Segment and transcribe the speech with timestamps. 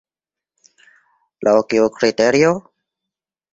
[1.49, 2.57] Laŭ kiu kriterio?